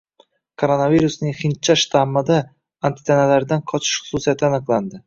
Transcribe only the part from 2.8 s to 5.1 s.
antitanalardan qochish xususiyati aniqlandi